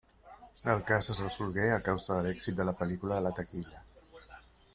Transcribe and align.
El 0.73 0.79
cas 0.87 1.09
es 1.13 1.19
resolgué 1.23 1.67
a 1.75 1.85
causa 1.89 2.17
de 2.17 2.25
l'èxit 2.29 2.59
de 2.61 2.67
la 2.71 2.77
pel·lícula 2.83 3.21
a 3.21 3.27
la 3.27 3.35
taquilla. 3.41 3.87